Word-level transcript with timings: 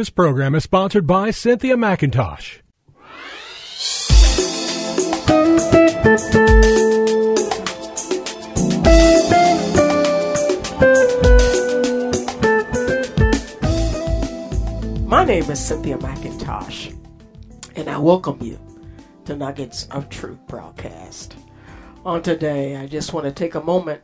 This 0.00 0.08
program 0.08 0.54
is 0.54 0.64
sponsored 0.64 1.06
by 1.06 1.30
Cynthia 1.30 1.76
McIntosh. 1.76 2.62
My 15.06 15.22
name 15.26 15.50
is 15.50 15.62
Cynthia 15.62 15.98
McIntosh, 15.98 16.96
and 17.76 17.90
I 17.90 17.98
welcome 17.98 18.38
you 18.40 18.58
to 19.26 19.36
Nuggets 19.36 19.86
of 19.90 20.08
Truth 20.08 20.38
broadcast. 20.46 21.36
On 22.06 22.22
today, 22.22 22.78
I 22.78 22.86
just 22.86 23.12
want 23.12 23.26
to 23.26 23.32
take 23.32 23.54
a 23.54 23.60
moment 23.60 24.00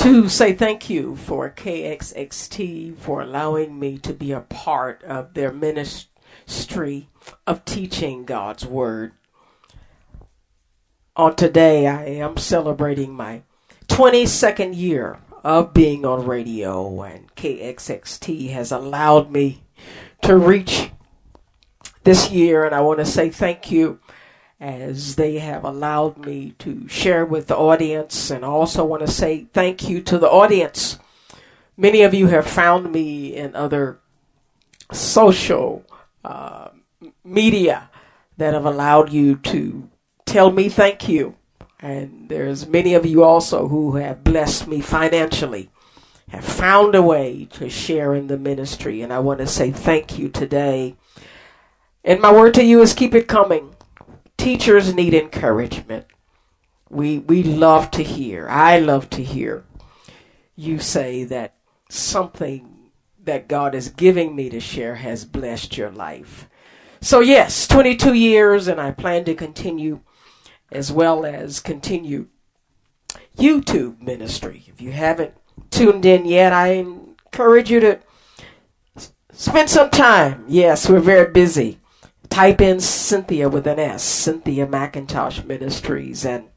to 0.00 0.30
say 0.30 0.54
thank 0.54 0.88
you 0.88 1.14
for 1.14 1.50
KXXT 1.50 2.96
for 2.96 3.20
allowing 3.20 3.78
me 3.78 3.98
to 3.98 4.14
be 4.14 4.32
a 4.32 4.40
part 4.40 5.04
of 5.04 5.34
their 5.34 5.52
ministry 5.52 7.10
of 7.46 7.66
teaching 7.66 8.24
God's 8.24 8.64
Word. 8.64 9.12
On 11.16 11.36
today, 11.36 11.86
I 11.86 12.06
am 12.06 12.38
celebrating 12.38 13.12
my 13.12 13.42
22nd 13.88 14.74
year 14.74 15.18
of 15.44 15.74
being 15.74 16.06
on 16.06 16.24
radio, 16.24 17.02
and 17.02 17.34
KXXT 17.34 18.52
has 18.52 18.72
allowed 18.72 19.30
me 19.30 19.64
to 20.22 20.34
reach 20.34 20.92
this 22.04 22.30
year, 22.30 22.64
and 22.64 22.74
I 22.74 22.80
want 22.80 23.00
to 23.00 23.04
say 23.04 23.28
thank 23.28 23.70
you 23.70 24.00
as 24.60 25.16
they 25.16 25.38
have 25.38 25.64
allowed 25.64 26.18
me 26.18 26.54
to 26.58 26.86
share 26.86 27.24
with 27.24 27.46
the 27.46 27.56
audience, 27.56 28.30
and 28.30 28.44
I 28.44 28.48
also 28.48 28.84
want 28.84 29.00
to 29.06 29.10
say 29.10 29.46
thank 29.52 29.88
you 29.88 30.02
to 30.02 30.18
the 30.18 30.28
audience. 30.28 30.98
Many 31.76 32.02
of 32.02 32.12
you 32.12 32.26
have 32.26 32.46
found 32.46 32.92
me 32.92 33.34
in 33.34 33.56
other 33.56 33.98
social 34.92 35.84
uh, 36.24 36.68
media 37.24 37.88
that 38.36 38.52
have 38.52 38.66
allowed 38.66 39.10
you 39.10 39.36
to 39.36 39.88
tell 40.26 40.50
me 40.50 40.68
thank 40.68 41.08
you 41.08 41.36
and 41.82 42.28
there's 42.28 42.66
many 42.66 42.94
of 42.94 43.06
you 43.06 43.24
also 43.24 43.68
who 43.68 43.96
have 43.96 44.22
blessed 44.22 44.68
me 44.68 44.80
financially, 44.80 45.70
have 46.28 46.44
found 46.44 46.94
a 46.94 47.02
way 47.02 47.48
to 47.52 47.70
share 47.70 48.14
in 48.14 48.26
the 48.26 48.38
ministry. 48.38 49.00
And 49.00 49.12
I 49.12 49.18
want 49.18 49.40
to 49.40 49.46
say 49.46 49.70
thank 49.70 50.18
you 50.18 50.28
today. 50.28 50.96
And 52.04 52.20
my 52.20 52.32
word 52.32 52.54
to 52.54 52.64
you 52.64 52.82
is 52.82 52.92
keep 52.92 53.14
it 53.14 53.28
coming. 53.28 53.74
Teachers 54.40 54.94
need 54.94 55.12
encouragement. 55.12 56.06
We, 56.88 57.18
we 57.18 57.42
love 57.42 57.90
to 57.92 58.02
hear, 58.02 58.48
I 58.48 58.78
love 58.78 59.10
to 59.10 59.22
hear 59.22 59.64
you 60.56 60.78
say 60.78 61.24
that 61.24 61.54
something 61.88 62.90
that 63.22 63.48
God 63.48 63.74
is 63.74 63.88
giving 63.88 64.34
me 64.34 64.48
to 64.48 64.60
share 64.60 64.96
has 64.96 65.26
blessed 65.26 65.76
your 65.76 65.90
life. 65.90 66.48
So, 67.00 67.20
yes, 67.20 67.66
22 67.66 68.14
years, 68.14 68.68
and 68.68 68.80
I 68.80 68.92
plan 68.92 69.24
to 69.24 69.34
continue 69.34 70.00
as 70.70 70.92
well 70.92 71.24
as 71.24 71.60
continue 71.60 72.28
YouTube 73.36 74.00
ministry. 74.00 74.64
If 74.68 74.80
you 74.80 74.92
haven't 74.92 75.34
tuned 75.70 76.04
in 76.04 76.24
yet, 76.24 76.52
I 76.52 76.72
encourage 76.74 77.70
you 77.70 77.80
to 77.80 78.00
spend 79.32 79.68
some 79.68 79.90
time. 79.90 80.44
Yes, 80.48 80.88
we're 80.88 81.00
very 81.00 81.30
busy. 81.30 81.79
Type 82.30 82.60
in 82.60 82.80
Cynthia 82.80 83.48
with 83.48 83.66
an 83.66 83.78
S, 83.78 84.02
Cynthia 84.02 84.66
McIntosh 84.66 85.44
Ministries, 85.44 86.24
and 86.24 86.48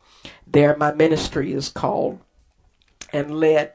there 0.47 0.77
my 0.77 0.93
ministry 0.93 1.51
is 1.51 1.67
called 1.67 2.19
and 3.11 3.39
led 3.39 3.73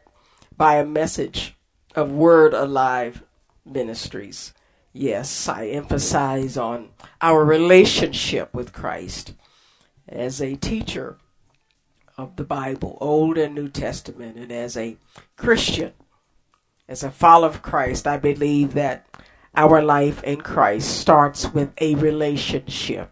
by 0.57 0.77
a 0.77 0.87
message 0.87 1.57
of 1.95 2.11
Word 2.11 2.55
Alive 2.55 3.25
Ministries. 3.67 4.55
Yes, 4.93 5.49
I 5.49 5.67
emphasize 5.67 6.57
on 6.57 6.91
our 7.21 7.45
relationship 7.45 8.55
with 8.55 8.73
Christ 8.73 9.35
as 10.09 10.41
a 10.41 10.57
teacher 10.57 11.19
of 12.17 12.37
the 12.37 12.45
Bible, 12.45 12.97
Old 13.01 13.37
and 13.37 13.55
New 13.55 13.69
Testament, 13.69 14.37
and 14.37 14.51
as 14.51 14.77
a 14.77 14.97
Christian, 15.37 15.93
as 16.89 17.03
a 17.03 17.11
follower 17.11 17.51
of 17.51 17.63
Christ, 17.63 18.07
I 18.07 18.17
believe 18.17 18.75
that 18.75 19.08
our 19.59 19.83
life 19.83 20.23
in 20.23 20.41
Christ 20.41 20.99
starts 20.99 21.53
with 21.53 21.73
a 21.81 21.97
relationship. 21.97 23.11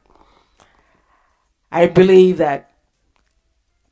I 1.71 1.89
believe 1.89 2.39
that 2.39 2.71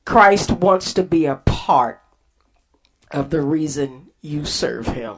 Christ 0.07 0.51
wants 0.53 0.95
to 0.95 1.03
be 1.03 1.27
a 1.27 1.37
part 1.37 2.01
of 3.11 3.31
the 3.31 3.43
reason 3.43 4.11
you 4.23 4.45
serve 4.45 4.87
him. 4.87 5.17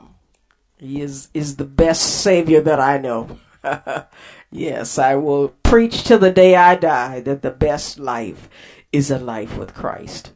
He 0.79 1.01
is, 1.01 1.29
is 1.35 1.57
the 1.57 1.65
best 1.65 2.23
Savior 2.23 2.61
that 2.63 2.81
I 2.81 2.99
know. 2.99 3.39
Yes, 4.51 4.99
I 4.99 5.17
will 5.17 5.49
preach 5.65 6.05
till 6.05 6.19
the 6.19 6.31
day 6.31 6.55
I 6.55 6.77
die 6.77 7.21
that 7.21 7.43
the 7.43 7.51
best 7.51 7.99
life 7.99 8.49
is 8.93 9.11
a 9.11 9.19
life 9.19 9.59
with 9.59 9.75
Christ. 9.75 10.33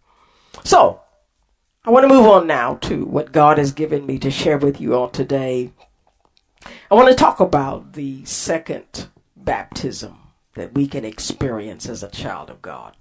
So, 0.65 1.01
I 1.85 1.91
want 1.91 2.05
to 2.05 2.15
move 2.15 2.27
on 2.27 2.47
now 2.47 2.75
to 2.83 3.05
what 3.05 3.33
God 3.33 3.57
has 3.57 3.73
given 3.73 4.05
me 4.05 4.19
to 4.19 4.31
share 4.31 4.59
with 4.59 4.81
you 4.81 4.95
all 4.95 5.09
today. 5.09 5.73
I 6.65 6.95
want 6.95 7.09
to 7.09 7.15
talk 7.15 7.41
about 7.41 7.95
the 7.95 8.25
second 8.25 9.09
baptism 9.37 10.19
that 10.55 10.75
we 10.75 10.87
can 10.87 11.05
experience 11.05 11.89
as 11.89 12.03
a 12.03 12.11
child 12.11 12.51
of 12.51 12.61
God. 12.61 12.97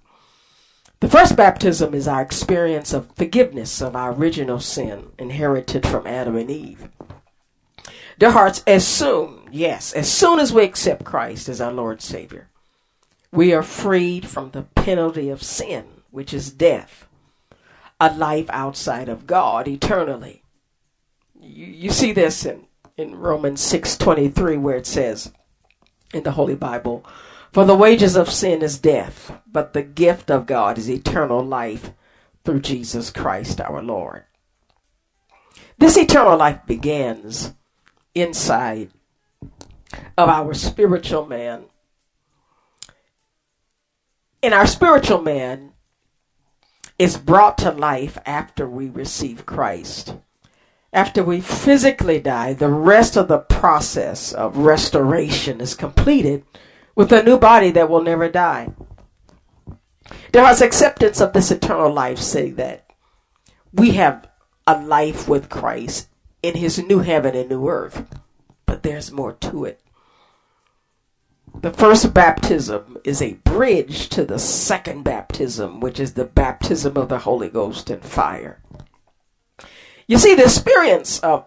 The 1.00 1.10
first 1.10 1.36
baptism 1.36 1.94
is 1.94 2.08
our 2.08 2.22
experience 2.22 2.94
of 2.94 3.16
forgiveness 3.16 3.82
of 3.82 3.96
our 3.96 4.14
original 4.14 4.60
sin 4.60 5.12
inherited 5.18 5.88
from 5.88 6.06
Adam 6.06 6.36
and 6.36 6.52
Eve. 6.52 6.90
Their 8.18 8.32
hearts 8.32 8.64
as 8.68 8.86
soon 8.86 9.40
Yes, 9.52 9.94
as 9.94 10.12
soon 10.12 10.40
as 10.40 10.54
we 10.54 10.64
accept 10.64 11.04
Christ 11.06 11.50
as 11.50 11.60
our 11.60 11.72
Lord 11.72 12.02
Savior, 12.02 12.50
we 13.32 13.54
are 13.54 13.64
freed 13.64 14.28
from 14.28 14.52
the 14.52 14.64
penalty 14.64 15.30
of 15.30 15.42
sin, 15.42 15.86
which 16.12 16.34
is 16.34 16.52
death, 16.52 17.08
a 18.00 18.14
life 18.14 18.50
outside 18.50 19.10
of 19.10 19.28
God 19.28 19.68
eternally. 19.68 20.44
You, 21.40 21.66
you 21.66 21.90
see 21.90 22.12
this 22.12 22.46
in, 22.46 22.68
in 23.00 23.16
Romans 23.16 23.62
6:23 23.62 24.58
where 24.58 24.76
it 24.76 24.86
says 24.86 25.32
in 26.14 26.24
the 26.24 26.34
Holy 26.34 26.56
Bible, 26.56 27.06
"For 27.50 27.64
the 27.64 27.76
wages 27.76 28.18
of 28.18 28.30
sin 28.30 28.62
is 28.62 28.78
death, 28.78 29.32
but 29.48 29.72
the 29.72 29.84
gift 29.84 30.30
of 30.30 30.46
God 30.46 30.78
is 30.78 30.90
eternal 30.90 31.42
life 31.42 31.94
through 32.44 32.60
Jesus 32.60 33.10
Christ 33.10 33.62
our 33.62 33.82
Lord." 33.82 34.26
This 35.78 35.96
eternal 35.96 36.38
life 36.38 36.60
begins 36.66 37.54
inside 38.14 38.92
of 40.18 40.28
our 40.28 40.54
spiritual 40.54 41.26
man. 41.26 41.70
And 44.44 44.54
our 44.54 44.68
spiritual 44.68 45.22
man 45.22 45.72
is 46.98 47.18
brought 47.18 47.58
to 47.60 47.72
life 47.72 48.18
after 48.26 48.68
we 48.68 48.90
receive 48.90 49.46
Christ. 49.46 50.16
After 50.92 51.24
we 51.24 51.42
physically 51.42 52.20
die, 52.20 52.54
the 52.54 52.70
rest 52.70 53.16
of 53.16 53.28
the 53.28 53.40
process 53.40 54.34
of 54.34 54.58
restoration 54.58 55.62
is 55.62 55.76
completed 55.76 56.44
with 56.96 57.12
a 57.12 57.24
new 57.24 57.38
body 57.38 57.72
that 57.72 57.90
will 57.90 58.02
never 58.02 58.28
die. 58.28 58.70
There 60.32 60.50
is 60.50 60.62
acceptance 60.62 61.22
of 61.22 61.34
this 61.34 61.52
eternal 61.52 61.94
life, 61.94 62.20
saying 62.20 62.56
that 62.56 62.90
we 63.72 63.92
have 63.92 64.28
a 64.66 64.82
life 64.82 65.28
with 65.28 65.50
Christ 65.50 66.08
in 66.42 66.56
his 66.56 66.80
new 66.80 67.00
heaven 67.00 67.36
and 67.36 67.50
new 67.50 67.68
earth 67.68 68.06
but 68.70 68.84
there's 68.84 69.12
more 69.12 69.34
to 69.34 69.66
it. 69.66 69.82
The 71.60 71.74
first 71.74 72.14
baptism 72.14 73.00
is 73.04 73.20
a 73.20 73.34
bridge 73.44 74.10
to 74.10 74.24
the 74.24 74.38
second 74.38 75.02
baptism, 75.02 75.80
which 75.80 76.00
is 76.00 76.14
the 76.14 76.26
baptism 76.26 76.96
of 76.96 77.10
the 77.10 77.18
Holy 77.18 77.50
Ghost 77.50 77.90
and 77.90 78.04
fire. 78.04 78.62
You 80.10 80.18
see, 80.18 80.34
the 80.34 80.46
experience 80.46 81.20
of 81.20 81.46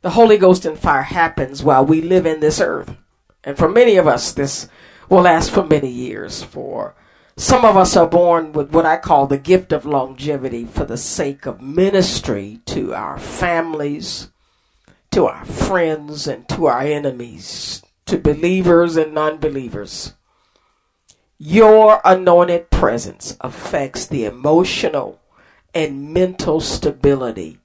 the 0.00 0.08
Holy 0.08 0.38
Ghost 0.38 0.64
and 0.64 0.78
fire 0.78 1.02
happens 1.02 1.62
while 1.62 1.84
we 1.84 2.00
live 2.00 2.24
in 2.24 2.40
this 2.40 2.58
earth. 2.58 2.96
And 3.44 3.58
for 3.58 3.68
many 3.68 3.98
of 3.98 4.08
us, 4.08 4.32
this 4.32 4.70
will 5.10 5.20
last 5.20 5.50
for 5.50 5.64
many 5.64 5.90
years. 5.90 6.42
For 6.42 6.94
some 7.36 7.62
of 7.62 7.76
us 7.76 7.98
are 7.98 8.06
born 8.06 8.54
with 8.54 8.72
what 8.72 8.86
I 8.86 8.96
call 8.96 9.26
the 9.26 9.36
gift 9.36 9.70
of 9.70 9.84
longevity 9.84 10.64
for 10.64 10.86
the 10.86 10.96
sake 10.96 11.44
of 11.44 11.60
ministry 11.60 12.60
to 12.68 12.94
our 12.94 13.18
families, 13.18 14.30
to 15.10 15.26
our 15.26 15.44
friends 15.44 16.26
and 16.26 16.48
to 16.48 16.68
our 16.68 16.80
enemies, 16.80 17.82
to 18.06 18.16
believers 18.16 18.96
and 18.96 19.12
non 19.12 19.36
believers. 19.36 20.14
Your 21.36 22.00
anointed 22.02 22.70
presence 22.70 23.36
affects 23.42 24.06
the 24.06 24.24
emotional 24.24 25.20
and 25.74 26.14
mental 26.14 26.62
stability 26.62 27.59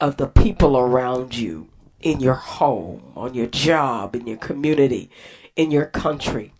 of 0.00 0.16
the 0.16 0.26
people 0.26 0.76
around 0.76 1.36
you 1.36 1.68
in 2.00 2.20
your 2.20 2.34
home, 2.34 3.12
on 3.16 3.34
your 3.34 3.46
job, 3.46 4.14
in 4.14 4.26
your 4.26 4.36
community, 4.36 5.10
in 5.56 5.70
your 5.70 5.86
country. 5.86 6.52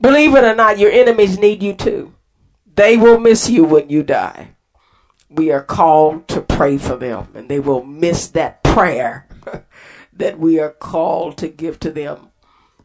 Believe 0.00 0.34
it 0.34 0.44
or 0.44 0.54
not, 0.54 0.78
your 0.78 0.90
enemies 0.90 1.38
need 1.38 1.62
you 1.62 1.74
too. 1.74 2.14
They 2.74 2.96
will 2.96 3.20
miss 3.20 3.50
you 3.50 3.64
when 3.64 3.90
you 3.90 4.02
die. 4.02 4.56
We 5.28 5.50
are 5.50 5.62
called 5.62 6.28
to 6.28 6.40
pray 6.40 6.78
for 6.78 6.96
them, 6.96 7.28
and 7.34 7.48
they 7.48 7.60
will 7.60 7.84
miss 7.84 8.26
that 8.28 8.62
prayer 8.62 9.28
that 10.12 10.38
we 10.38 10.58
are 10.58 10.70
called 10.70 11.38
to 11.38 11.48
give 11.48 11.78
to 11.80 11.90
them. 11.90 12.30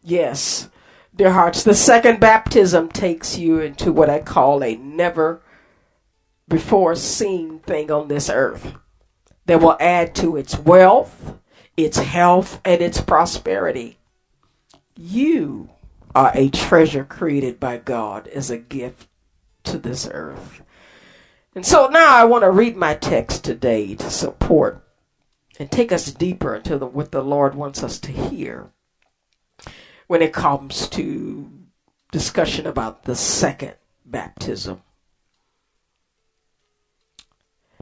Yes, 0.04 0.70
dear 1.16 1.32
hearts, 1.32 1.64
the 1.64 1.74
second 1.74 2.20
baptism 2.20 2.90
takes 2.90 3.38
you 3.38 3.60
into 3.60 3.92
what 3.92 4.10
I 4.10 4.20
call 4.20 4.64
a 4.64 4.76
never 4.76 5.42
before 6.48 6.96
seen 6.96 7.60
thing 7.60 7.92
on 7.92 8.08
this 8.08 8.30
earth 8.30 8.74
that 9.48 9.62
will 9.62 9.78
add 9.80 10.14
to 10.16 10.38
its 10.38 10.58
wealth, 10.60 11.40
its 11.76 11.98
health, 11.98 12.62
and 12.64 12.82
its 12.82 13.02
prosperity. 13.02 13.98
You 14.96 15.70
are 16.14 16.32
a 16.34 16.50
treasure 16.50 17.04
created 17.04 17.60
by 17.60 17.78
God 17.78 18.28
as 18.28 18.52
a 18.52 18.58
gift 18.58 19.08
to 19.64 19.78
this 19.78 20.08
earth. 20.12 20.62
And 21.56 21.66
so 21.66 21.88
now 21.88 22.16
I 22.16 22.26
want 22.26 22.44
to 22.44 22.52
read 22.52 22.76
my 22.76 22.94
text 22.94 23.44
today 23.44 23.96
to 23.96 24.10
support 24.12 24.84
and 25.60 25.72
take 25.72 25.92
us 25.92 26.12
deeper 26.12 26.56
into 26.56 26.78
the, 26.78 26.86
what 26.86 27.12
the 27.12 27.24
Lord 27.24 27.56
wants 27.56 27.84
us 27.84 28.00
to 28.00 28.12
hear 28.12 28.70
when 30.08 30.22
it 30.22 30.34
comes 30.34 30.88
to 30.90 31.50
discussion 32.12 32.68
about 32.68 33.04
the 33.04 33.16
second 33.16 33.76
baptism. 34.06 34.82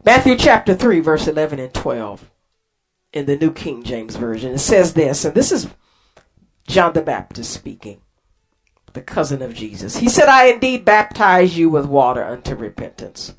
Matthew 0.04 0.36
chapter 0.36 0.76
3, 0.76 1.00
verse 1.00 1.28
11 1.28 1.60
and 1.60 1.74
12 1.74 2.30
in 3.14 3.26
the 3.26 3.38
New 3.38 3.52
King 3.52 3.84
James 3.84 4.16
Version. 4.16 4.54
It 4.54 4.60
says 4.60 4.94
this, 4.94 5.26
and 5.26 5.34
this 5.34 5.52
is 5.52 5.68
John 6.68 6.94
the 6.94 7.02
Baptist 7.02 7.52
speaking, 7.52 8.02
the 8.94 9.02
cousin 9.02 9.42
of 9.42 9.54
Jesus. 9.54 9.98
He 9.98 10.10
said, 10.10 10.28
I 10.28 10.46
indeed 10.46 10.86
baptize 10.86 11.58
you 11.58 11.70
with 11.70 11.86
water 11.86 12.24
unto 12.24 12.56
repentance. 12.56 13.34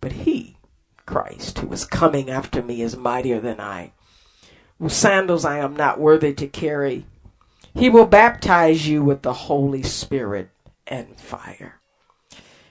But 0.00 0.12
he, 0.12 0.58
Christ, 1.06 1.60
who 1.60 1.72
is 1.72 1.84
coming 1.84 2.28
after 2.28 2.62
me, 2.62 2.82
is 2.82 2.96
mightier 2.96 3.40
than 3.40 3.60
I, 3.60 3.92
whose 4.78 4.94
sandals 4.94 5.44
I 5.44 5.58
am 5.58 5.76
not 5.76 6.00
worthy 6.00 6.34
to 6.34 6.46
carry. 6.46 7.06
He 7.74 7.88
will 7.88 8.06
baptize 8.06 8.88
you 8.88 9.02
with 9.02 9.22
the 9.22 9.32
Holy 9.32 9.82
Spirit 9.82 10.50
and 10.86 11.18
fire. 11.18 11.80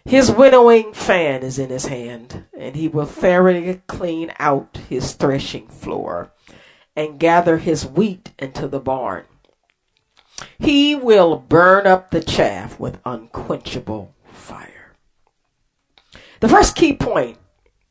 His 0.05 0.31
winnowing 0.31 0.93
fan 0.93 1.41
is 1.41 1.57
in 1.57 1.71
his 1.71 1.87
hand, 1.87 2.45
and 2.55 2.75
he 2.75 2.87
will 2.87 3.07
thoroughly 3.07 3.81
clean 3.87 4.31
out 4.37 4.77
his 4.87 5.13
threshing 5.13 5.67
floor 5.67 6.31
and 6.95 7.19
gather 7.19 7.57
his 7.57 7.87
wheat 7.87 8.31
into 8.37 8.67
the 8.67 8.79
barn. 8.79 9.25
He 10.59 10.93
will 10.93 11.37
burn 11.37 11.87
up 11.87 12.11
the 12.11 12.21
chaff 12.21 12.79
with 12.79 12.99
unquenchable 13.03 14.13
fire. 14.25 14.93
the 16.39 16.49
first 16.49 16.75
key 16.75 16.93
point 16.93 17.39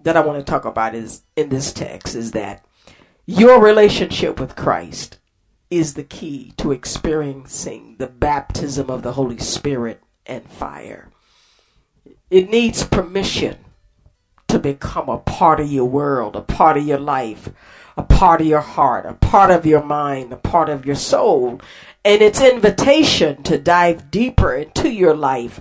that 0.01 0.17
I 0.17 0.21
want 0.21 0.39
to 0.39 0.49
talk 0.49 0.65
about 0.65 0.95
is 0.95 1.23
in 1.35 1.49
this 1.49 1.73
text 1.73 2.15
is 2.15 2.31
that 2.33 2.65
your 3.27 3.61
relationship 3.61 4.39
with 4.39 4.55
Christ 4.55 5.19
is 5.69 5.95
the 5.95 6.05
key 6.05 6.53
to 6.59 6.71
experiencing 6.71 7.97
the 7.99 8.07
baptism 8.07 8.89
of 8.89 9.03
the 9.03 9.15
Holy 9.15 9.39
Spirit 9.39 10.01
and 10.27 10.49
fire. 10.49 11.11
It 12.31 12.51
needs 12.51 12.85
permission 12.85 13.59
to 14.49 14.59
become 14.59 15.09
a 15.09 15.19
part 15.19 15.61
of 15.61 15.71
your 15.71 15.85
world, 15.85 16.37
a 16.37 16.41
part 16.41 16.77
of 16.77 16.87
your 16.87 16.99
life, 16.99 17.49
a 17.97 18.03
part 18.03 18.41
of 18.41 18.47
your 18.47 18.61
heart, 18.61 19.07
a 19.07 19.15
part 19.15 19.51
of 19.51 19.67
your 19.67 19.83
mind, 19.83 20.33
a 20.33 20.37
part 20.37 20.69
of 20.69 20.87
your 20.87 20.97
soul. 20.97 21.61
And 22.05 22.23
its 22.23 22.41
invitation 22.41 23.43
to 23.45 23.59
dive 23.59 24.11
deeper 24.11 24.55
into 24.55 24.91
your 24.91 25.15
life 25.15 25.61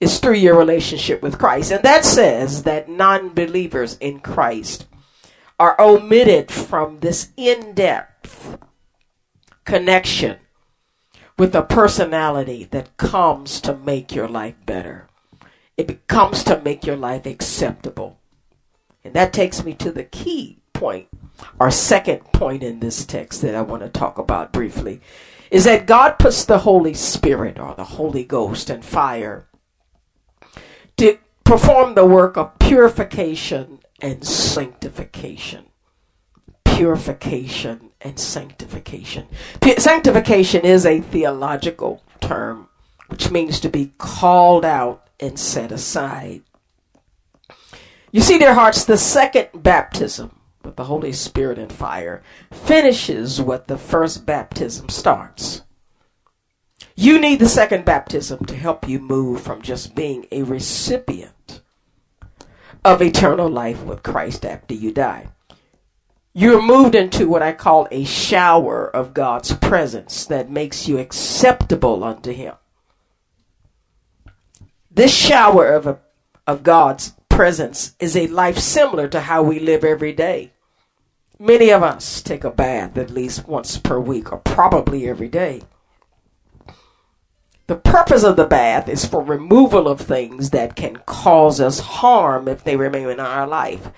is 0.00 0.18
through 0.18 0.34
your 0.34 0.56
relationship 0.56 1.22
with 1.22 1.38
Christ. 1.38 1.72
And 1.72 1.82
that 1.82 2.04
says 2.04 2.64
that 2.64 2.88
non 2.88 3.30
believers 3.30 3.96
in 3.98 4.20
Christ 4.20 4.86
are 5.58 5.80
omitted 5.80 6.50
from 6.50 7.00
this 7.00 7.30
in 7.36 7.74
depth 7.74 8.58
connection 9.64 10.38
with 11.38 11.54
a 11.54 11.62
personality 11.62 12.64
that 12.70 12.96
comes 12.96 13.60
to 13.62 13.76
make 13.76 14.14
your 14.14 14.28
life 14.28 14.54
better. 14.64 15.08
It 15.76 15.86
becomes 15.86 16.42
to 16.44 16.60
make 16.62 16.86
your 16.86 16.96
life 16.96 17.26
acceptable. 17.26 18.18
And 19.04 19.14
that 19.14 19.32
takes 19.32 19.64
me 19.64 19.74
to 19.74 19.92
the 19.92 20.04
key 20.04 20.58
point, 20.72 21.08
our 21.60 21.70
second 21.70 22.24
point 22.32 22.62
in 22.62 22.80
this 22.80 23.04
text 23.04 23.42
that 23.42 23.54
I 23.54 23.60
want 23.62 23.82
to 23.82 23.88
talk 23.88 24.18
about 24.18 24.52
briefly, 24.52 25.00
is 25.50 25.64
that 25.64 25.86
God 25.86 26.18
puts 26.18 26.44
the 26.44 26.58
Holy 26.58 26.94
Spirit 26.94 27.58
or 27.58 27.74
the 27.74 27.84
Holy 27.84 28.24
Ghost 28.24 28.68
and 28.68 28.84
fire 28.84 29.46
to 30.96 31.18
perform 31.44 31.94
the 31.94 32.04
work 32.06 32.36
of 32.36 32.58
purification 32.58 33.78
and 34.00 34.26
sanctification. 34.26 35.66
Purification 36.64 37.90
and 38.00 38.18
sanctification. 38.18 39.26
Sanctification 39.78 40.64
is 40.64 40.84
a 40.84 41.00
theological 41.00 42.02
term 42.20 42.68
which 43.08 43.30
means 43.30 43.60
to 43.60 43.68
be 43.68 43.92
called 43.98 44.64
out 44.64 45.05
and 45.20 45.38
set 45.38 45.72
aside. 45.72 46.42
You 48.12 48.20
see, 48.20 48.38
dear 48.38 48.54
hearts, 48.54 48.84
the 48.84 48.96
second 48.96 49.48
baptism 49.54 50.38
with 50.62 50.76
the 50.76 50.84
Holy 50.84 51.12
Spirit 51.12 51.58
and 51.58 51.72
fire 51.72 52.22
finishes 52.50 53.40
what 53.40 53.68
the 53.68 53.78
first 53.78 54.26
baptism 54.26 54.88
starts. 54.88 55.62
You 56.94 57.20
need 57.20 57.40
the 57.40 57.48
second 57.48 57.84
baptism 57.84 58.44
to 58.46 58.56
help 58.56 58.88
you 58.88 58.98
move 58.98 59.42
from 59.42 59.62
just 59.62 59.94
being 59.94 60.26
a 60.32 60.42
recipient 60.42 61.60
of 62.84 63.02
eternal 63.02 63.48
life 63.48 63.82
with 63.82 64.02
Christ 64.02 64.46
after 64.46 64.74
you 64.74 64.92
die. 64.92 65.28
You're 66.32 66.62
moved 66.62 66.94
into 66.94 67.28
what 67.28 67.42
I 67.42 67.52
call 67.52 67.88
a 67.90 68.04
shower 68.04 68.86
of 68.88 69.14
God's 69.14 69.54
presence 69.54 70.26
that 70.26 70.50
makes 70.50 70.86
you 70.86 70.98
acceptable 70.98 72.04
unto 72.04 72.32
Him. 72.32 72.54
This 74.96 75.14
shower 75.14 75.74
of, 75.74 75.86
a, 75.86 75.98
of 76.46 76.62
God's 76.62 77.12
presence 77.28 77.94
is 78.00 78.16
a 78.16 78.28
life 78.28 78.56
similar 78.56 79.08
to 79.08 79.20
how 79.20 79.42
we 79.42 79.60
live 79.60 79.84
every 79.84 80.14
day. 80.14 80.52
Many 81.38 81.68
of 81.68 81.82
us 81.82 82.22
take 82.22 82.44
a 82.44 82.50
bath 82.50 82.96
at 82.96 83.10
least 83.10 83.46
once 83.46 83.76
per 83.76 84.00
week 84.00 84.32
or 84.32 84.38
probably 84.38 85.06
every 85.06 85.28
day. 85.28 85.60
The 87.66 87.76
purpose 87.76 88.24
of 88.24 88.36
the 88.36 88.46
bath 88.46 88.88
is 88.88 89.04
for 89.04 89.22
removal 89.22 89.86
of 89.86 90.00
things 90.00 90.48
that 90.50 90.76
can 90.76 90.96
cause 91.04 91.60
us 91.60 91.78
harm 91.78 92.48
if 92.48 92.64
they 92.64 92.76
remain 92.76 93.10
in 93.10 93.20
our 93.20 93.46
life. 93.46 93.90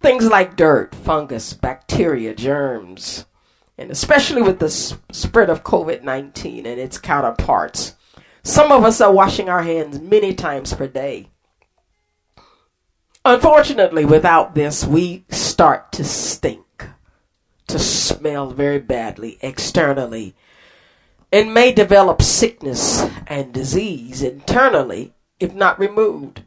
Things 0.00 0.26
like 0.26 0.54
dirt, 0.54 0.94
fungus, 0.94 1.54
bacteria, 1.54 2.34
germs, 2.34 3.24
and 3.78 3.90
especially 3.90 4.42
with 4.42 4.58
the 4.58 4.68
spread 4.68 5.48
of 5.48 5.64
COVID 5.64 6.02
19 6.02 6.66
and 6.66 6.78
its 6.78 6.98
counterparts. 6.98 7.94
Some 8.42 8.72
of 8.72 8.84
us 8.84 9.00
are 9.00 9.12
washing 9.12 9.48
our 9.48 9.62
hands 9.62 10.00
many 10.00 10.34
times 10.34 10.74
per 10.74 10.88
day. 10.88 11.28
Unfortunately, 13.24 14.04
without 14.04 14.54
this, 14.54 14.84
we 14.84 15.24
start 15.30 15.92
to 15.92 16.02
stink, 16.02 16.88
to 17.68 17.78
smell 17.78 18.50
very 18.50 18.80
badly 18.80 19.38
externally 19.42 20.34
and 21.30 21.54
may 21.54 21.72
develop 21.72 22.20
sickness 22.20 23.06
and 23.28 23.54
disease 23.54 24.22
internally 24.22 25.14
if 25.38 25.54
not 25.54 25.78
removed. 25.78 26.42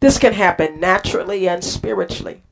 This 0.00 0.18
can 0.18 0.32
happen 0.32 0.80
naturally 0.80 1.46
and 1.46 1.62
spiritually. 1.62 2.42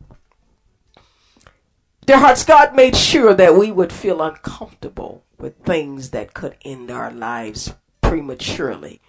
Dear 2.07 2.19
hearts, 2.19 2.45
God 2.45 2.75
made 2.75 2.97
sure 2.97 3.35
that 3.35 3.57
we 3.57 3.73
would 3.73 3.93
feel 3.93 4.23
uncomfortable 4.23 5.25
with 5.39 5.57
things 5.65 6.11
that 6.11 6.35
could 6.35 6.57
end 6.63 6.91
our 6.91 7.11
lives 7.11 7.75
prematurely, 8.11 9.01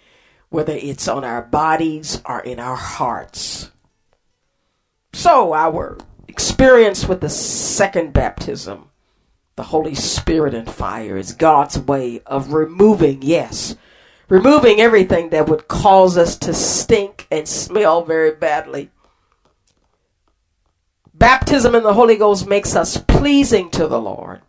whether 0.48 0.74
it's 0.74 1.08
on 1.08 1.24
our 1.24 1.42
bodies 1.42 2.22
or 2.24 2.38
in 2.38 2.60
our 2.60 2.76
hearts. 2.76 3.72
So, 5.12 5.54
our 5.54 5.98
experience 6.28 7.08
with 7.08 7.20
the 7.20 7.28
second 7.28 8.12
baptism 8.12 8.90
the 9.56 9.64
Holy 9.64 9.96
Spirit 9.96 10.54
and 10.54 10.70
fire 10.70 11.16
is 11.16 11.32
God's 11.32 11.78
way 11.78 12.20
of 12.26 12.52
removing, 12.52 13.22
yes, 13.22 13.76
removing 14.28 14.80
everything 14.80 15.30
that 15.30 15.48
would 15.48 15.66
cause 15.66 16.16
us 16.16 16.38
to 16.38 16.54
stink 16.54 17.26
and 17.28 17.46
smell 17.46 18.04
very 18.04 18.30
badly. 18.30 18.90
Baptism 21.12 21.74
in 21.74 21.82
the 21.82 21.94
Holy 21.94 22.16
Ghost 22.16 22.46
makes 22.46 22.76
us 22.76 22.96
pleasing 22.96 23.68
to 23.70 23.88
the 23.88 24.00
Lord, 24.00 24.42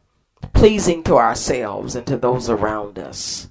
pleasing 0.53 1.01
to 1.03 1.15
ourselves 1.15 1.95
and 1.95 2.05
to 2.05 2.17
those 2.17 2.50
around 2.50 3.00
us. 3.00 3.50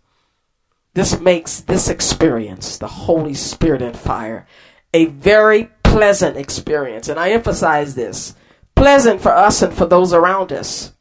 This 0.94 1.20
makes 1.20 1.60
this 1.60 1.88
experience, 1.88 2.76
the 2.78 2.86
Holy 2.86 3.34
Spirit 3.34 3.82
and 3.82 3.96
fire, 3.96 4.46
a 4.92 5.06
very 5.06 5.70
pleasant 5.82 6.36
experience. 6.36 7.08
And 7.08 7.18
I 7.18 7.30
emphasize 7.30 7.94
this 7.94 8.34
pleasant 8.74 9.20
for 9.20 9.34
us 9.34 9.62
and 9.62 9.72
for 9.72 9.86
those 9.86 10.12
around 10.12 10.52
us. 10.52 10.92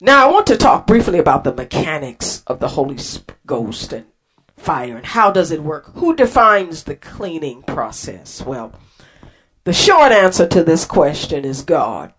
Now, 0.00 0.28
I 0.28 0.30
want 0.30 0.46
to 0.46 0.56
talk 0.56 0.86
briefly 0.86 1.18
about 1.18 1.42
the 1.42 1.52
mechanics 1.52 2.44
of 2.46 2.60
the 2.60 2.68
Holy 2.68 2.98
Ghost 3.46 3.92
and 3.92 4.06
fire 4.56 4.96
and 4.96 5.06
how 5.06 5.30
does 5.32 5.50
it 5.50 5.62
work? 5.62 5.92
Who 5.94 6.14
defines 6.14 6.84
the 6.84 6.96
cleaning 6.96 7.62
process? 7.62 8.44
Well, 8.44 8.72
the 9.64 9.72
short 9.72 10.12
answer 10.12 10.46
to 10.46 10.62
this 10.62 10.84
question 10.84 11.44
is 11.44 11.62
God. 11.62 12.12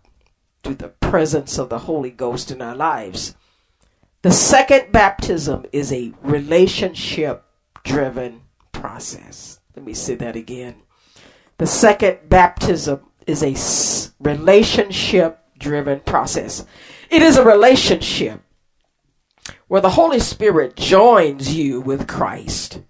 to 0.64 0.76
the 0.76 0.90
presence 0.90 1.58
of 1.58 1.70
the 1.70 1.80
Holy 1.80 2.12
Ghost 2.12 2.52
in 2.52 2.62
our 2.62 2.76
lives. 2.76 3.36
The 4.22 4.32
second 4.32 4.92
baptism 4.92 5.66
is 5.72 5.94
a 5.94 6.14
relationship 6.22 7.46
driven 7.84 8.42
process. 8.72 9.60
Let 9.76 9.86
me 9.86 9.94
say 9.94 10.16
that 10.16 10.36
again. 10.36 10.76
The 11.58 11.68
second 11.68 12.28
baptism 12.28 13.02
is 13.26 13.44
a 13.44 13.56
relationship 14.22 15.40
driven 15.58 16.02
process. 16.02 16.66
It 17.10 17.22
is 17.22 17.38
a 17.38 17.46
relationship 17.46 18.42
where 19.68 19.82
the 19.82 19.92
Holy 19.92 20.20
Spirit 20.20 20.76
joins 20.76 21.56
you 21.56 21.80
with 21.80 22.08
Christ 22.08 22.82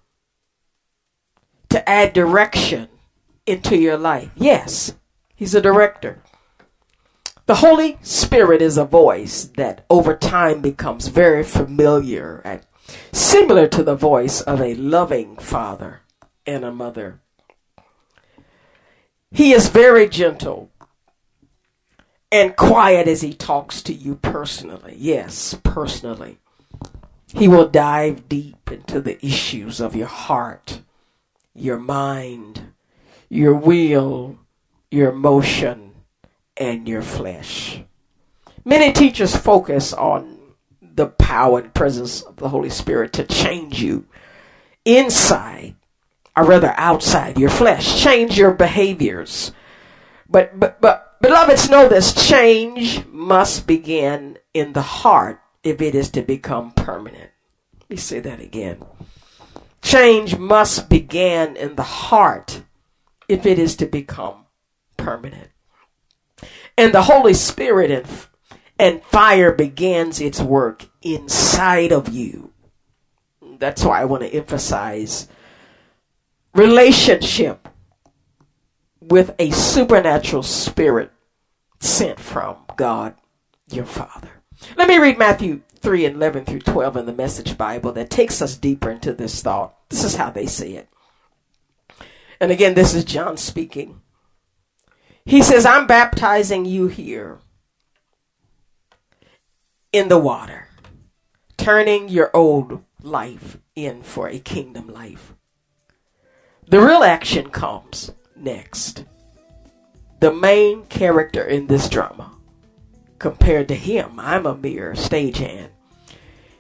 to 1.70 1.88
add 1.88 2.14
direction 2.14 2.90
into 3.46 3.78
your 3.78 3.98
life. 3.98 4.32
Yes, 4.36 4.94
He's 5.40 5.56
a 5.56 5.62
director. 5.62 6.22
The 7.50 7.66
Holy 7.66 7.98
Spirit 8.04 8.62
is 8.62 8.78
a 8.78 8.86
voice 8.86 9.46
that 9.58 9.84
over 9.90 10.16
time 10.16 10.62
becomes 10.62 11.08
very 11.08 11.44
familiar 11.44 12.44
and 12.46 12.62
similar 13.12 13.66
to 13.70 13.82
the 13.82 13.96
voice 13.96 14.42
of 14.42 14.62
a 14.62 14.76
loving 14.76 15.36
father 15.38 16.02
and 16.46 16.64
a 16.64 16.72
mother. 16.72 17.22
He 19.32 19.52
is 19.52 19.70
very 19.70 20.08
gentle 20.08 20.70
and 22.32 22.56
quiet 22.56 23.08
as 23.08 23.22
he 23.22 23.34
talks 23.34 23.82
to 23.82 23.94
you 23.96 24.14
personally. 24.14 24.94
Yes, 24.96 25.58
personally. 25.64 26.38
He 27.34 27.48
will 27.48 27.68
dive 27.68 28.30
deep 28.30 28.72
into 28.72 29.02
the 29.02 29.18
issues 29.26 29.80
of 29.80 29.96
your 29.96 30.06
heart, 30.06 30.82
your 31.56 31.80
mind, 31.80 32.74
your 33.28 33.56
will, 33.56 34.38
your 34.92 35.10
emotion, 35.10 35.89
and 36.60 36.88
your 36.88 37.02
flesh. 37.02 37.82
Many 38.66 38.92
teachers 38.92 39.36
focus 39.36 39.94
on 39.94 40.38
the 40.82 41.08
power 41.08 41.60
and 41.60 41.74
presence 41.74 42.22
of 42.22 42.36
the 42.36 42.50
Holy 42.50 42.70
Spirit 42.70 43.14
to 43.14 43.24
change 43.24 43.82
you 43.82 44.06
inside, 44.84 45.76
or 46.36 46.44
rather 46.44 46.74
outside 46.78 47.40
your 47.40 47.50
flesh, 47.50 48.04
change 48.04 48.38
your 48.38 48.52
behaviors. 48.52 49.54
But, 50.30 50.60
but, 50.60 50.82
but, 50.82 51.20
beloveds, 51.22 51.70
know 51.70 51.88
this 51.88 52.14
change 52.28 53.06
must 53.08 53.66
begin 53.66 54.38
in 54.54 54.74
the 54.74 54.82
heart 54.82 55.42
if 55.64 55.82
it 55.82 55.96
is 55.96 56.12
to 56.12 56.22
become 56.22 56.72
permanent. 56.72 57.32
Let 57.80 57.90
me 57.90 57.96
say 57.96 58.20
that 58.20 58.42
again. 58.42 58.84
Change 59.82 60.38
must 60.38 60.90
begin 60.90 61.56
in 61.56 61.76
the 61.76 61.84
heart 61.84 62.64
if 63.30 63.46
it 63.46 63.58
is 63.58 63.76
to 63.78 63.86
become 63.86 64.46
permanent 64.98 65.50
and 66.78 66.94
the 66.94 67.04
Holy 67.04 67.34
Spirit 67.34 67.92
and, 67.92 68.28
and 68.78 69.04
fire 69.04 69.52
begins 69.52 70.22
its 70.22 70.42
work 70.42 70.86
inside 71.02 71.92
of 71.92 72.10
you. 72.10 72.54
That's 73.42 73.84
why 73.84 74.02
I 74.02 74.06
want 74.06 74.24
to 74.24 74.34
emphasize 74.34 75.28
relationship 76.54 77.68
with 79.02 79.36
a 79.40 79.52
supernatural 79.52 80.44
spirit 80.44 81.12
sent 81.80 82.20
from 82.20 82.58
God 82.76 83.16
your 83.72 83.86
Father. 83.86 84.30
Let 84.76 84.88
me 84.88 84.98
read 84.98 85.18
Matthew 85.18 85.62
3 85.80 86.06
and 86.06 86.16
11 86.16 86.46
through 86.46 86.60
12 86.60 86.98
in 86.98 87.06
the 87.06 87.14
Message 87.14 87.58
Bible 87.58 87.92
that 87.94 88.10
takes 88.10 88.42
us 88.42 88.58
deeper 88.58 88.90
into 88.90 89.14
this 89.14 89.42
thought. 89.42 89.76
This 89.90 90.04
is 90.04 90.16
how 90.16 90.30
they 90.30 90.46
see 90.46 90.76
it. 90.76 90.90
And 92.40 92.52
again, 92.52 92.74
this 92.74 92.94
is 92.94 93.06
John 93.06 93.38
speaking. 93.38 94.02
He 95.30 95.44
says, 95.44 95.64
I'm 95.64 95.86
baptizing 95.86 96.66
you 96.66 96.88
here 96.88 97.38
in 99.94 100.08
the 100.08 100.18
water, 100.18 100.70
turning 101.56 102.10
your 102.10 102.36
old 102.36 102.84
life 103.04 103.60
in 103.76 104.02
for 104.02 104.28
a 104.28 104.40
kingdom 104.40 104.88
life. 104.88 105.36
The 106.68 106.80
real 106.80 107.04
action 107.04 107.52
comes 107.52 108.12
next. 108.36 109.06
The 110.20 110.34
main 110.34 110.88
character 110.88 111.44
in 111.44 111.68
this 111.68 111.88
drama, 111.90 112.32
compared 113.20 113.68
to 113.68 113.76
him, 113.76 114.20
I'm 114.20 114.48
a 114.48 114.58
mere 114.58 114.94
stagehand. 114.94 115.70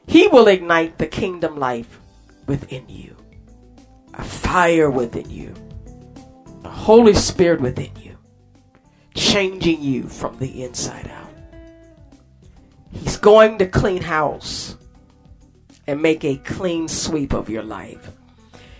He 0.05 0.27
will 0.27 0.47
ignite 0.47 0.99
the 0.99 1.07
kingdom 1.07 1.57
life 1.57 1.99
within 2.45 2.87
you, 2.87 3.17
a 4.13 4.23
fire 4.23 4.91
within 4.91 5.27
you, 5.27 5.55
a 6.63 6.69
Holy 6.69 7.15
Spirit 7.15 7.61
within 7.61 7.95
you 7.95 8.08
changing 9.19 9.81
you 9.81 10.03
from 10.03 10.37
the 10.39 10.63
inside 10.63 11.11
out. 11.13 11.29
He's 12.91 13.17
going 13.17 13.57
to 13.59 13.67
clean 13.67 14.01
house 14.01 14.77
and 15.85 16.01
make 16.01 16.23
a 16.23 16.37
clean 16.37 16.87
sweep 16.87 17.33
of 17.33 17.49
your 17.49 17.63
life. 17.63 18.11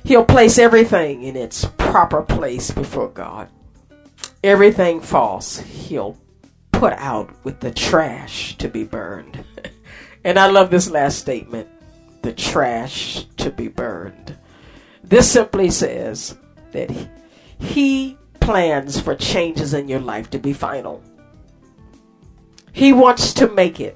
He'll 0.04 0.26
place 0.26 0.58
everything 0.58 1.24
in 1.24 1.36
its 1.36 1.66
proper 1.78 2.22
place 2.22 2.72
before 2.72 3.10
God. 3.10 3.50
Everything 4.44 5.02
false, 5.02 5.60
he'll 5.60 6.18
put 6.72 6.94
out 6.94 7.30
with 7.44 7.60
the 7.60 7.72
trash 7.72 8.58
to 8.58 8.70
be 8.70 8.86
burned. 8.86 9.44
and 10.24 10.40
I 10.40 10.48
love 10.48 10.72
this 10.72 10.90
last 10.90 11.20
statement 11.20 11.68
the 12.22 12.34
trash 12.34 13.26
to 13.38 13.50
be 13.50 13.68
burned. 13.68 14.38
This 15.04 15.30
simply 15.32 15.70
says 15.70 16.38
that 16.72 16.90
he 17.60 18.18
plans 18.50 19.00
for 19.00 19.14
changes 19.14 19.76
in 19.76 19.88
your 19.88 20.00
life 20.00 20.32
to 20.32 20.40
be 20.40 20.54
final. 20.54 21.04
He 22.72 22.94
wants 22.94 23.32
to 23.36 23.48
make 23.48 23.80
it 23.80 23.96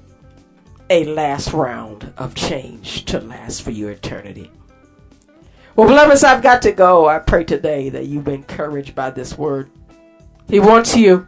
a 0.88 1.04
last 1.06 1.52
round 1.52 2.12
of 2.16 2.36
change 2.36 3.04
to 3.06 3.18
last 3.18 3.62
for 3.62 3.72
your 3.72 3.90
eternity. 3.90 4.52
Well, 5.74 5.88
beloveds, 5.88 6.22
I've 6.22 6.40
got 6.40 6.62
to 6.62 6.70
go. 6.70 7.08
I 7.08 7.18
pray 7.18 7.42
today 7.42 7.88
that 7.88 8.06
you've 8.06 8.22
been 8.22 8.34
encouraged 8.34 8.94
by 8.94 9.10
this 9.10 9.36
word. 9.36 9.72
He 10.48 10.60
wants 10.60 10.94
you, 10.94 11.26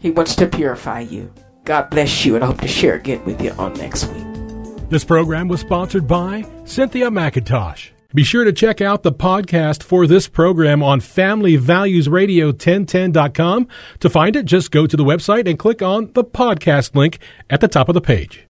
He 0.00 0.10
wants 0.10 0.34
to 0.34 0.48
purify 0.48 0.98
you. 0.98 1.32
God 1.62 1.90
bless 1.90 2.24
you, 2.24 2.34
and 2.34 2.42
I 2.42 2.48
hope 2.48 2.60
to 2.62 2.66
share 2.66 2.94
again 2.94 3.24
with 3.24 3.40
you 3.40 3.52
on 3.52 3.74
next 3.74 4.06
week. 4.06 4.90
This 4.90 5.04
program 5.04 5.46
was 5.46 5.60
sponsored 5.60 6.08
by 6.08 6.44
Cynthia 6.64 7.08
McIntosh. 7.08 7.91
Be 8.14 8.24
sure 8.24 8.44
to 8.44 8.52
check 8.52 8.80
out 8.80 9.02
the 9.02 9.12
podcast 9.12 9.82
for 9.82 10.06
this 10.06 10.28
program 10.28 10.82
on 10.82 11.00
Family 11.00 11.56
Values 11.56 12.08
FamilyValuesRadio1010.com. 12.08 13.68
To 14.00 14.10
find 14.10 14.36
it, 14.36 14.44
just 14.44 14.70
go 14.70 14.86
to 14.86 14.96
the 14.96 15.04
website 15.04 15.48
and 15.48 15.58
click 15.58 15.82
on 15.82 16.12
the 16.12 16.24
podcast 16.24 16.94
link 16.94 17.18
at 17.50 17.60
the 17.60 17.68
top 17.68 17.88
of 17.88 17.94
the 17.94 18.00
page. 18.00 18.46